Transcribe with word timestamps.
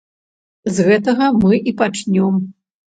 З 0.79 0.87
гэтага 0.89 1.29
мы 1.41 1.63
і 1.73 1.77
пачнём. 1.85 2.45